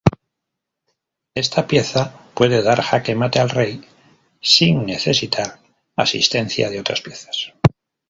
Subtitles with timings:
[1.35, 3.87] Esta pieza puede dar jaque mate al Rey
[4.41, 5.59] sin necesitar
[5.95, 7.53] asistencia de otras piezas.